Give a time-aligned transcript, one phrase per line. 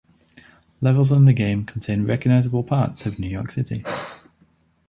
[0.81, 3.83] Levels in the game contain recognizable parts of New York City.